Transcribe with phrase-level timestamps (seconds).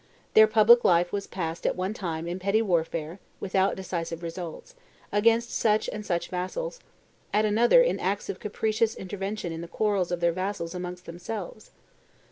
[0.33, 4.73] Their public life was passed at one time in petty warfare, without decisive results,
[5.11, 6.79] against such and such vassals;
[7.31, 11.69] at another in acts of capricious intervention in the quarrels of their vassals amongst themselves.